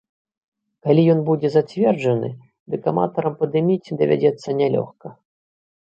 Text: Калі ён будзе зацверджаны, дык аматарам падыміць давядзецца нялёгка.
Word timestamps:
Калі 0.87 1.01
ён 1.13 1.19
будзе 1.27 1.51
зацверджаны, 1.57 2.29
дык 2.75 2.81
аматарам 2.95 3.33
падыміць 3.43 3.93
давядзецца 4.03 4.49
нялёгка. 4.63 5.07